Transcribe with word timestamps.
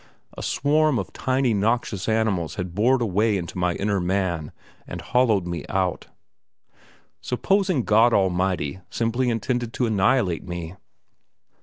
A 0.35 0.41
swarm 0.41 0.97
of 0.97 1.13
tiny 1.13 1.53
noxious 1.53 2.09
animals 2.09 2.55
had 2.55 2.73
bored 2.73 3.03
a 3.03 3.05
way 3.05 3.37
into 3.37 3.59
my 3.59 3.75
inner 3.75 3.99
man 3.99 4.51
and 4.87 4.99
hollowed 4.99 5.45
me 5.45 5.63
out. 5.69 6.07
Supposing 7.21 7.83
God 7.83 8.11
Almighty 8.11 8.79
simply 8.89 9.29
intended 9.29 9.73
to 9.73 9.85
annihilate 9.85 10.43
me? 10.43 10.73